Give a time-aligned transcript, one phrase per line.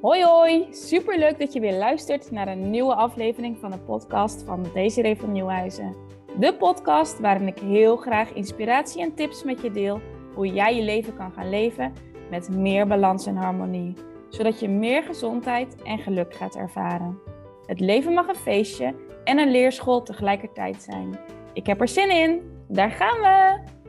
[0.00, 4.66] Hoi hoi, superleuk dat je weer luistert naar een nieuwe aflevering van de podcast van
[4.74, 5.96] Desiree van Nieuwhuizen.
[6.38, 10.00] De podcast waarin ik heel graag inspiratie en tips met je deel
[10.34, 11.92] hoe jij je leven kan gaan leven
[12.30, 13.94] met meer balans en harmonie,
[14.28, 17.18] zodat je meer gezondheid en geluk gaat ervaren.
[17.66, 18.94] Het leven mag een feestje
[19.24, 21.18] en een leerschool tegelijkertijd zijn.
[21.52, 23.79] Ik heb er zin in, daar gaan we!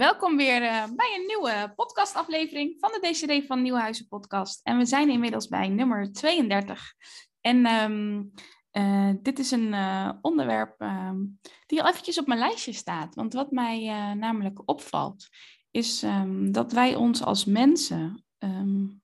[0.00, 4.60] Welkom weer uh, bij een nieuwe podcastaflevering van de DCD van Nieuwhuizen podcast.
[4.62, 6.94] En we zijn inmiddels bij nummer 32.
[7.40, 8.32] En um,
[8.72, 13.14] uh, dit is een uh, onderwerp um, die al eventjes op mijn lijstje staat.
[13.14, 15.28] Want wat mij namelijk opvalt,
[15.70, 18.24] is um, dat wij ons als mensen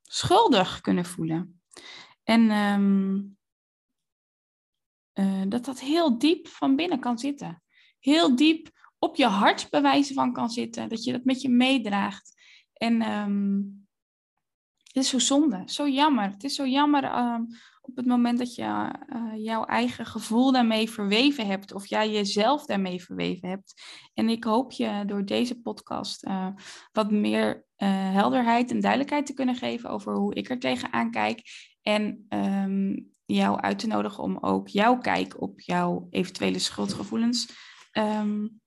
[0.02, 1.60] schuldig kunnen voelen.
[2.22, 2.48] En
[5.48, 7.62] dat dat heel diep van binnen kan zitten.
[7.98, 10.88] Heel diep op je hart bewijzen van kan zitten.
[10.88, 12.34] Dat je dat met je meedraagt.
[12.72, 13.86] En um,
[14.82, 16.30] het is zo zonde, zo jammer.
[16.30, 17.46] Het is zo jammer um,
[17.80, 21.72] op het moment dat je uh, jouw eigen gevoel daarmee verweven hebt.
[21.72, 23.74] Of jij jezelf daarmee verweven hebt.
[24.14, 26.48] En ik hoop je door deze podcast uh,
[26.92, 31.42] wat meer uh, helderheid en duidelijkheid te kunnen geven over hoe ik er tegenaan kijk.
[31.82, 37.52] En um, jou uit te nodigen om ook jouw kijk op jouw eventuele schuldgevoelens
[37.92, 38.60] um,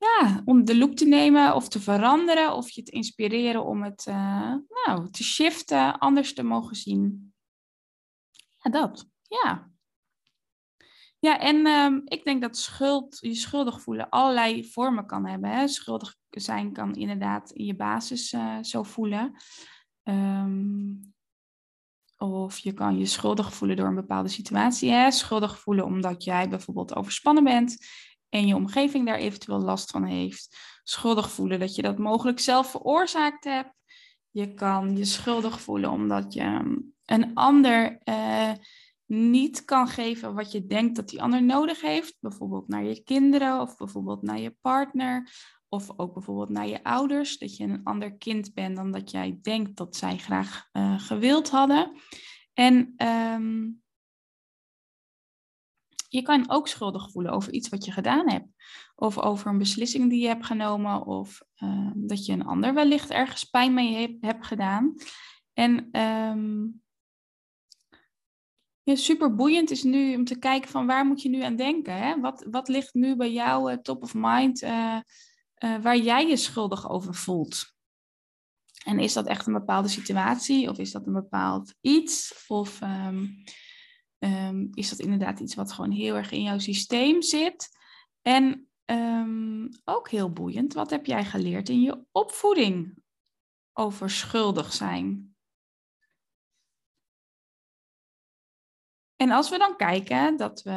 [0.00, 4.06] ja, om de loop te nemen of te veranderen of je te inspireren om het
[4.08, 4.54] uh,
[4.86, 7.32] nou, te shiften, anders te mogen zien.
[8.56, 9.08] Ja, dat.
[9.22, 9.70] Ja.
[11.18, 15.50] Ja, en um, ik denk dat schuld, je schuldig voelen allerlei vormen kan hebben.
[15.50, 15.68] Hè?
[15.68, 19.34] Schuldig zijn kan inderdaad in je basis uh, zo voelen.
[20.04, 21.14] Um,
[22.16, 24.90] of je kan je schuldig voelen door een bepaalde situatie.
[24.90, 25.10] Hè?
[25.10, 27.86] Schuldig voelen omdat jij bijvoorbeeld overspannen bent
[28.30, 30.56] en je omgeving daar eventueel last van heeft.
[30.82, 33.74] Schuldig voelen dat je dat mogelijk zelf veroorzaakt hebt.
[34.30, 38.52] Je kan je schuldig voelen omdat je um, een ander uh,
[39.06, 42.16] niet kan geven wat je denkt dat die ander nodig heeft.
[42.20, 45.30] Bijvoorbeeld naar je kinderen of bijvoorbeeld naar je partner.
[45.68, 47.38] Of ook bijvoorbeeld naar je ouders.
[47.38, 51.50] Dat je een ander kind bent dan dat jij denkt dat zij graag uh, gewild
[51.50, 51.92] hadden.
[52.52, 53.82] En um,
[56.10, 58.46] je kan ook schuldig voelen over iets wat je gedaan hebt.
[58.94, 61.06] Of over een beslissing die je hebt genomen.
[61.06, 64.94] Of uh, dat je een ander wellicht ergens pijn mee hebt, gedaan.
[65.52, 65.88] En
[68.82, 71.96] ja, super boeiend is nu om te kijken van waar moet je nu aan denken.
[71.96, 72.20] Hè?
[72.20, 74.98] Wat, wat ligt nu bij jou uh, top of mind uh,
[75.58, 77.74] waar jij je schuldig over voelt?
[78.84, 82.44] En is dat echt een bepaalde situatie of is dat een bepaald iets?
[82.48, 83.44] Of um,
[84.20, 87.78] um, is dat inderdaad iets wat gewoon heel erg in jouw systeem zit.
[88.22, 93.02] En um, ook heel boeiend, wat heb jij geleerd in je opvoeding
[93.72, 95.34] over schuldig zijn?
[99.16, 100.70] En als we dan kijken dat we,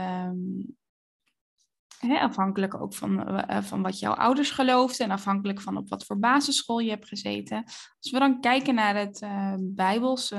[2.00, 6.06] hè, afhankelijk ook van, uh, van wat jouw ouders geloofden en afhankelijk van op wat
[6.06, 7.64] voor basisschool je hebt gezeten,
[8.00, 10.32] als we dan kijken naar het uh, Bijbels,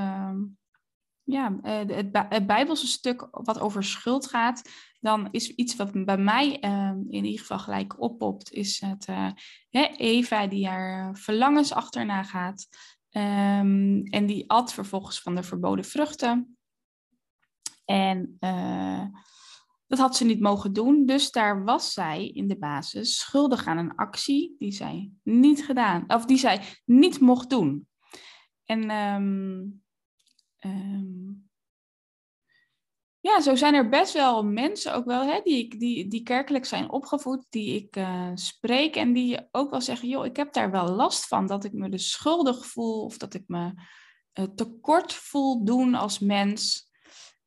[1.25, 4.71] ja, eh, het, Bijbelse stuk wat over schuld gaat,
[5.01, 9.31] dan is iets wat bij mij ehm, in ieder geval gelijk oppopt, is het uh,
[9.97, 12.67] Eva die haar verlangens achterna gaat.
[13.11, 16.57] Um, en die at vervolgens van de verboden vruchten.
[17.85, 19.05] En uh,
[19.87, 23.79] dat had ze niet mogen doen, dus daar was zij in de basis schuldig aan
[23.79, 27.89] een actie die zij niet gedaan, of die zij niet mocht doen.
[28.65, 29.84] En um,
[30.64, 31.48] Um,
[33.20, 36.91] ja, zo zijn er best wel mensen ook wel hè, die, die, die kerkelijk zijn
[36.91, 40.88] opgevoed, die ik uh, spreek en die ook wel zeggen, joh, ik heb daar wel
[40.88, 43.72] last van, dat ik me dus schuldig voel of dat ik me
[44.34, 46.91] uh, tekort voel doen als mens.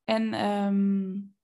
[0.03, 1.35] En um,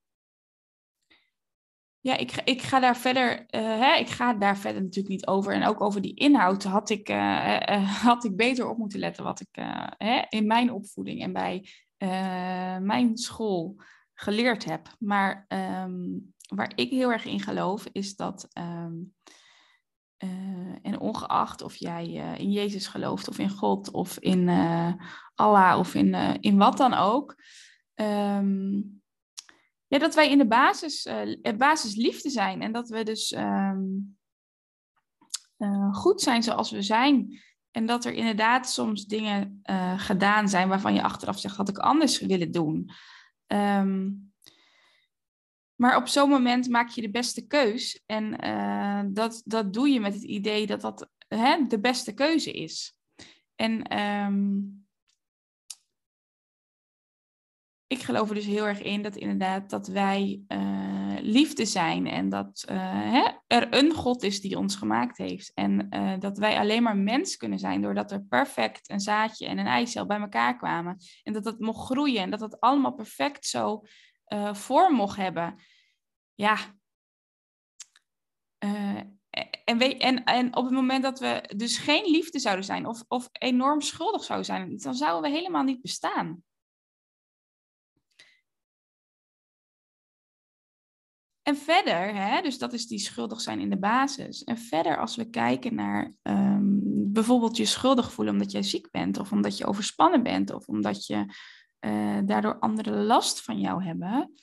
[2.04, 5.54] ja, ik, ik ga daar verder, uh, hè, ik ga daar verder natuurlijk niet over.
[5.54, 9.24] En ook over die inhoud had ik, uh, uh, had ik beter op moeten letten
[9.24, 9.64] wat ik
[9.98, 11.68] hè, in mijn opvoeding en bij
[12.82, 13.76] mijn school
[14.14, 14.96] geleerd heb.
[15.00, 19.14] Maar um, waar ik heel erg in geloof is dat, um,
[20.82, 22.06] en ongeacht of jij
[22.38, 24.50] in Jezus gelooft of in God of in
[25.36, 27.36] Allah of in, in wat dan ook.
[27.96, 29.03] Um,
[30.00, 32.62] dat wij in de basis, uh, basis liefde zijn.
[32.62, 34.18] En dat we dus um,
[35.58, 37.42] uh, goed zijn zoals we zijn.
[37.72, 39.62] En dat er inderdaad soms dingen
[39.98, 42.90] gedaan zijn waarvan je achteraf zegt, had ik anders willen doen.
[43.48, 44.32] Um,
[45.76, 48.04] maar op zo'n moment maak je de beste keus.
[48.06, 48.38] En
[49.14, 52.96] dat, dat doe je met het idee dat dat hè, de beste keuze is.
[53.56, 54.60] En ehm,
[57.94, 62.30] ik geloof er dus heel erg in dat inderdaad dat wij uh, liefde zijn en
[62.30, 62.78] dat uh,
[63.12, 65.52] hè, er een God is die ons gemaakt heeft.
[65.54, 69.58] En uh, dat wij alleen maar mens kunnen zijn doordat er perfect een zaadje en
[69.58, 70.98] een eicel bij elkaar kwamen.
[71.24, 73.82] En dat dat mocht groeien en dat dat allemaal perfect zo
[74.52, 75.56] vorm mocht hebben.
[76.34, 76.58] Ja.
[79.66, 83.04] en, we, en, en op het moment dat we dus geen liefde zouden zijn of,
[83.08, 86.44] of enorm schuldig zouden zijn, dan zouden we helemaal niet bestaan.
[91.44, 94.44] En verder, hè, dus dat is die schuldig zijn in de basis.
[94.44, 96.80] En verder, als we kijken naar um,
[97.12, 101.06] bijvoorbeeld je schuldig voelen omdat jij ziek bent, of omdat je overspannen bent, of omdat
[101.06, 101.26] je
[101.86, 104.34] uh, daardoor anderen last van jou hebben,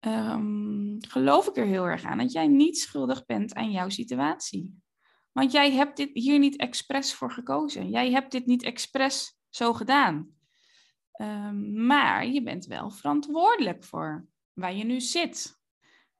[0.00, 4.74] um, geloof ik er heel erg aan dat jij niet schuldig bent aan jouw situatie.
[5.32, 7.90] Want jij hebt dit hier niet expres voor gekozen.
[7.90, 10.30] Jij hebt dit niet expres zo gedaan.
[11.20, 15.55] Um, maar je bent wel verantwoordelijk voor waar je nu zit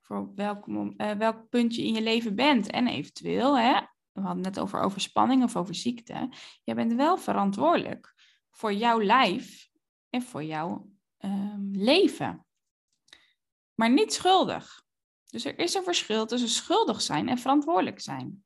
[0.06, 2.70] voor welk, uh, welk punt je in je leven bent.
[2.70, 3.80] En eventueel, hè,
[4.12, 6.32] we hadden het net over overspanning of over ziekte.
[6.64, 8.14] Je bent wel verantwoordelijk
[8.50, 9.68] voor jouw lijf
[10.10, 12.46] en voor jouw um, leven.
[13.74, 14.84] Maar niet schuldig.
[15.24, 18.44] Dus er is een verschil tussen schuldig zijn en verantwoordelijk zijn.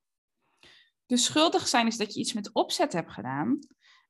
[1.06, 3.58] Dus schuldig zijn is dat je iets met opzet hebt gedaan,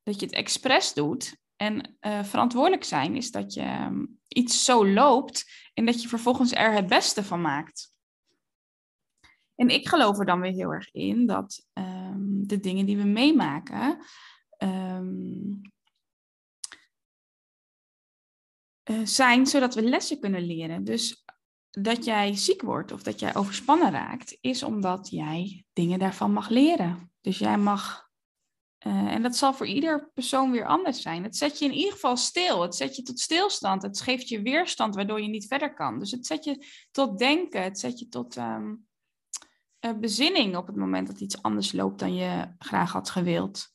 [0.03, 4.87] dat je het expres doet en uh, verantwoordelijk zijn is dat je um, iets zo
[4.87, 5.50] loopt
[5.81, 7.99] en dat je vervolgens er het beste van maakt.
[9.55, 13.03] En ik geloof er dan weer heel erg in dat um, de dingen die we
[13.03, 14.05] meemaken.
[14.57, 15.61] Um,
[18.89, 20.83] uh, zijn zodat we lessen kunnen leren.
[20.83, 21.25] Dus
[21.69, 26.49] dat jij ziek wordt of dat jij overspannen raakt, is omdat jij dingen daarvan mag
[26.49, 27.11] leren.
[27.21, 28.10] Dus jij mag
[28.87, 31.23] uh, en dat zal voor ieder persoon weer anders zijn.
[31.23, 32.61] Het zet je in ieder geval stil.
[32.61, 33.81] Het zet je tot stilstand.
[33.81, 35.99] Het geeft je weerstand waardoor je niet verder kan.
[35.99, 37.63] Dus het zet je tot denken.
[37.63, 38.87] Het zet je tot um,
[39.85, 43.67] uh, bezinning op het moment dat iets anders loopt dan je graag had gewild.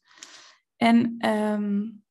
[0.76, 2.04] En um,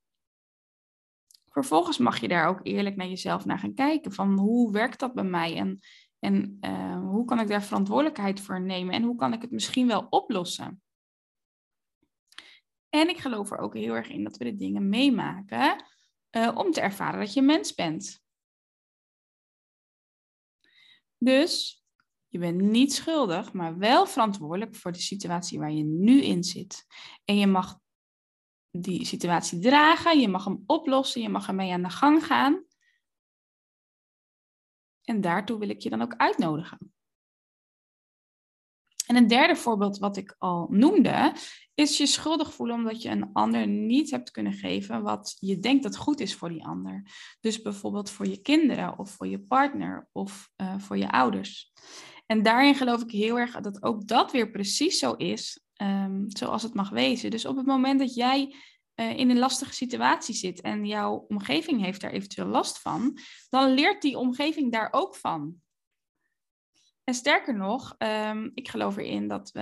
[1.50, 4.12] vervolgens mag je daar ook eerlijk naar jezelf naar gaan kijken.
[4.12, 5.58] Van hoe werkt dat bij mij?
[5.58, 5.80] En,
[6.20, 8.94] en uh, hoe kan ik daar verantwoordelijkheid voor nemen?
[8.94, 10.80] En hoe kan ik het misschien wel oplossen?
[12.96, 15.86] En ik geloof er ook heel erg in dat we de dingen meemaken
[16.32, 18.24] uh, om te ervaren dat je mens bent.
[21.18, 21.84] Dus
[22.28, 26.86] je bent niet schuldig, maar wel verantwoordelijk voor de situatie waar je nu in zit.
[27.26, 27.80] En je mag
[28.72, 32.66] die situatie dragen, je mag hem oplossen, je mag ermee aan de gang gaan.
[35.04, 36.95] En daartoe wil ik je dan ook uitnodigen.
[39.06, 41.34] En een derde voorbeeld wat ik al noemde,
[41.74, 45.84] is je schuldig voelen omdat je een ander niet hebt kunnen geven wat je denkt
[45.84, 47.08] dat goed is voor die ander.
[47.40, 51.72] Dus bijvoorbeeld voor je kinderen of voor je partner of uh, voor je ouders.
[52.26, 56.64] En daarin geloof ik heel erg dat ook dat weer precies zo is um, zoals
[56.64, 57.32] het mag wezen.
[57.32, 58.56] Dus op het moment dat jij
[58.96, 63.18] uh, in een lastige situatie zit en jouw omgeving heeft daar eventueel last van,
[63.50, 65.64] dan leert die omgeving daar ook van.
[67.06, 69.62] En sterker nog, um, ik geloof erin dat, we,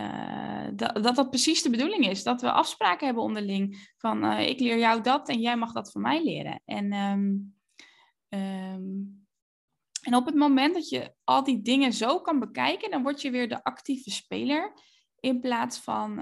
[0.00, 2.22] uh, dat, dat dat precies de bedoeling is.
[2.22, 5.92] Dat we afspraken hebben onderling van uh, ik leer jou dat en jij mag dat
[5.92, 6.62] van mij leren.
[6.64, 7.54] En, um,
[8.28, 9.26] um,
[10.02, 13.30] en op het moment dat je al die dingen zo kan bekijken, dan word je
[13.30, 14.72] weer de actieve speler.
[15.20, 16.18] In plaats van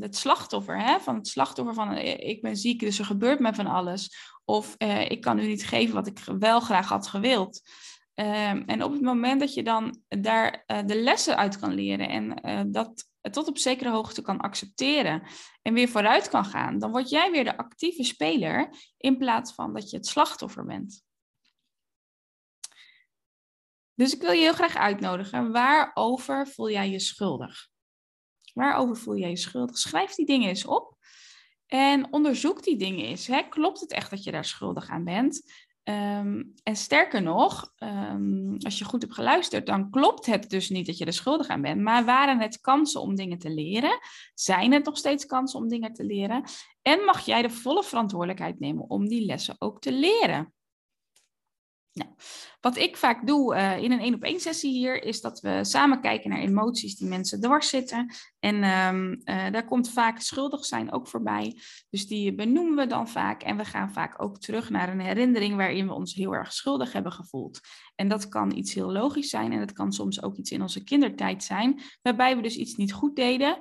[0.00, 0.82] het slachtoffer.
[0.82, 1.00] Hè?
[1.00, 4.16] Van het slachtoffer van eh, ik ben ziek, dus er gebeurt me van alles.
[4.44, 4.76] Of
[5.08, 7.62] ik kan u niet geven wat ik wel graag had gewild.
[8.14, 12.08] Um, en op het moment dat je dan daar uh, de lessen uit kan leren
[12.08, 15.22] en uh, dat tot op zekere hoogte kan accepteren
[15.62, 19.72] en weer vooruit kan gaan, dan word jij weer de actieve speler in plaats van
[19.74, 21.04] dat je het slachtoffer bent.
[23.94, 25.52] Dus ik wil je heel graag uitnodigen.
[25.52, 27.68] Waarover voel jij je schuldig?
[28.54, 29.78] Waarover voel jij je schuldig?
[29.78, 30.96] Schrijf die dingen eens op.
[31.66, 33.26] En onderzoek die dingen eens.
[33.26, 33.42] Hè?
[33.48, 35.52] Klopt het echt dat je daar schuldig aan bent?
[35.84, 40.86] Um, en sterker nog, um, als je goed hebt geluisterd, dan klopt het dus niet
[40.86, 41.80] dat je er schuldig aan bent.
[41.80, 43.98] Maar waren het kansen om dingen te leren?
[44.34, 46.44] Zijn het nog steeds kansen om dingen te leren?
[46.82, 50.52] En mag jij de volle verantwoordelijkheid nemen om die lessen ook te leren?
[51.92, 52.10] Nou,
[52.60, 55.64] wat ik vaak doe uh, in een één op één sessie hier, is dat we
[55.64, 58.14] samen kijken naar emoties die mensen dwars zitten.
[58.38, 61.56] En um, uh, daar komt vaak schuldig zijn ook voorbij.
[61.90, 63.42] Dus die benoemen we dan vaak.
[63.42, 66.92] En we gaan vaak ook terug naar een herinnering waarin we ons heel erg schuldig
[66.92, 67.60] hebben gevoeld.
[67.94, 70.84] En dat kan iets heel logisch zijn en dat kan soms ook iets in onze
[70.84, 73.58] kindertijd zijn, waarbij we dus iets niet goed deden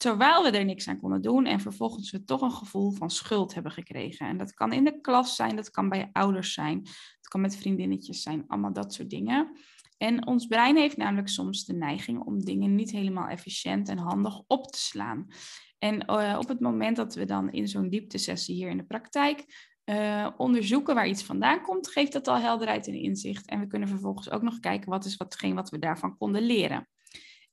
[0.00, 3.54] terwijl we er niks aan konden doen en vervolgens we toch een gevoel van schuld
[3.54, 4.26] hebben gekregen.
[4.26, 6.78] En dat kan in de klas zijn, dat kan bij ouders zijn,
[7.16, 9.56] het kan met vriendinnetjes zijn, allemaal dat soort dingen.
[9.98, 14.42] En ons brein heeft namelijk soms de neiging om dingen niet helemaal efficiënt en handig
[14.46, 15.26] op te slaan.
[15.78, 19.44] En uh, op het moment dat we dan in zo'n dieptesessie hier in de praktijk
[19.84, 23.48] uh, onderzoeken waar iets vandaan komt, geeft dat al helderheid en inzicht.
[23.48, 26.88] En we kunnen vervolgens ook nog kijken wat is watgeen wat we daarvan konden leren.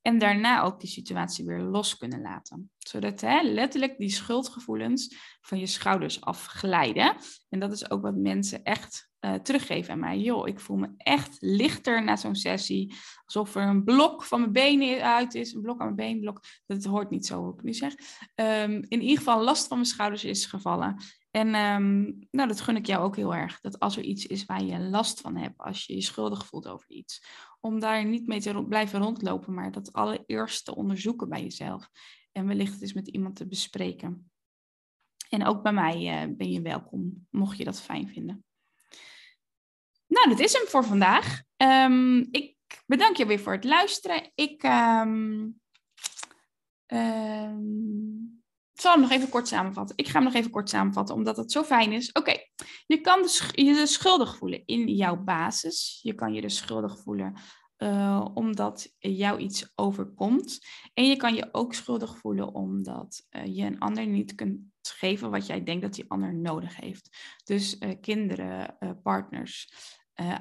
[0.08, 2.72] En daarna ook die situatie weer los kunnen laten.
[2.78, 7.16] Zodat hè, letterlijk die schuldgevoelens van je schouders afglijden.
[7.50, 10.20] En dat is ook wat mensen echt uh, teruggeven aan mij.
[10.20, 12.96] Joh, ik voel me echt lichter na zo'n sessie.
[13.26, 15.54] Alsof er een blok van mijn benen uit is.
[15.54, 16.44] Een blok aan mijn been, blok.
[16.66, 17.94] Dat hoort niet zo, hoe ik nu zeg.
[18.36, 21.02] Um, in ieder geval last van mijn schouders is gevallen.
[21.32, 23.60] En um, nou, dat gun ik jou ook heel erg.
[23.60, 26.68] Dat als er iets is waar je last van hebt, als je je schuldig voelt
[26.68, 27.26] over iets,
[27.60, 31.90] om daar niet mee te blijven rondlopen, maar dat allereerst te onderzoeken bij jezelf.
[32.32, 34.32] En wellicht eens met iemand te bespreken.
[35.30, 38.46] En ook bij mij uh, ben je welkom, mocht je dat fijn vinden.
[40.08, 41.42] Nou, dat is hem voor vandaag.
[41.58, 42.56] Um, ik
[42.86, 44.32] bedank je weer voor het luisteren.
[44.36, 45.62] Ik um,
[48.78, 49.98] um, zal hem nog even kort samenvatten.
[49.98, 52.12] Ik ga hem nog even kort samenvatten, omdat het zo fijn is.
[52.12, 52.34] Oké,
[52.88, 53.20] je kan
[53.52, 56.00] je dus schuldig voelen in jouw basis.
[56.02, 57.34] Je kan je dus schuldig voelen
[57.78, 60.60] uh, omdat jou iets overkomt.
[60.94, 65.32] En je kan je ook schuldig voelen omdat uh, je een ander niet kunt geven
[65.32, 67.18] wat jij denkt dat die ander nodig heeft.
[67.44, 69.74] Dus uh, kinderen, partners,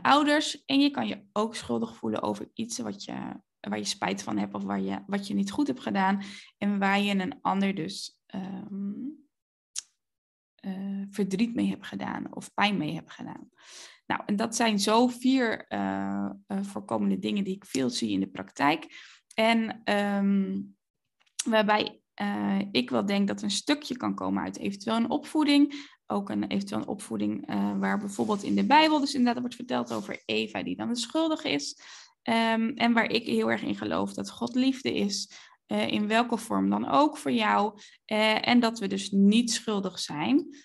[0.02, 0.64] ouders.
[0.64, 4.38] En je kan je ook schuldig voelen over iets wat je, waar je spijt van
[4.38, 6.22] hebt of waar je, wat je niet goed hebt gedaan.
[6.58, 9.24] En waar je een ander dus um,
[11.10, 13.48] verdriet mee hebt gedaan of pijn mee hebt gedaan.
[14.06, 18.20] Nou, en dat zijn zo vier uh, uh, voorkomende dingen die ik veel zie in
[18.20, 18.86] de praktijk.
[19.34, 20.76] En um,
[21.44, 22.00] waarbij
[22.70, 25.90] ik wel denk dat een stukje kan komen uit eventueel een opvoeding.
[26.06, 27.46] Ook een eventueel een opvoeding
[27.78, 31.50] waar bijvoorbeeld in de Bijbel dus inderdaad wordt verteld over Eva die dan de schuldige
[31.50, 31.80] is.
[32.22, 35.30] Um, en waar ik heel erg in geloof dat God liefde is.
[35.66, 37.80] In welke vorm dan ook voor jou.
[38.40, 40.56] en dat we dus niet schuldig zijn.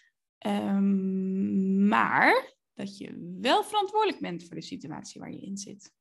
[0.48, 5.94] Um, maar dat je wel verantwoordelijk bent voor de situatie waar je in zit.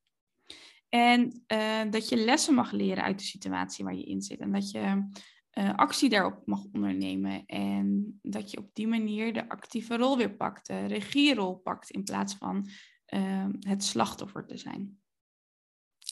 [0.89, 4.39] En uh, dat je lessen mag leren uit de situatie waar je in zit.
[4.39, 5.09] En dat je
[5.75, 7.45] actie daarop mag ondernemen.
[7.45, 12.03] En dat je op die manier de actieve rol weer pakt, de regierol pakt, in
[12.03, 12.69] plaats van
[13.13, 14.99] uh, het slachtoffer te zijn.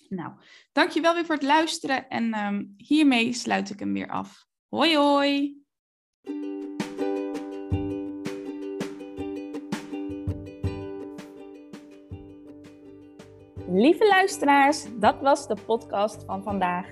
[0.10, 0.32] Nou,
[0.72, 2.10] dankjewel weer voor het luisteren.
[2.10, 4.46] En um, hiermee sluit ik hem weer af.
[4.70, 5.58] Hoi hoi!
[13.72, 16.88] Lieve luisteraars, dat was de podcast van vandaag.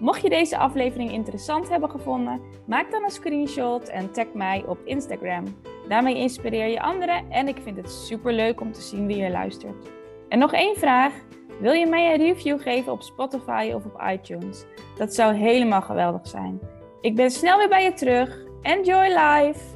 [0.00, 4.78] Mocht je deze aflevering interessant hebben gevonden, maak dan een screenshot en tag mij op
[4.84, 5.44] Instagram.
[5.88, 9.30] Daarmee inspireer je anderen en ik vind het super leuk om te zien wie je
[9.30, 9.90] luistert.
[10.28, 11.12] En nog één vraag:
[11.60, 14.64] wil je mij een review geven op Spotify of op iTunes?
[14.96, 16.60] Dat zou helemaal geweldig zijn.
[17.00, 18.44] Ik ben snel weer bij je terug.
[18.62, 19.75] Enjoy life!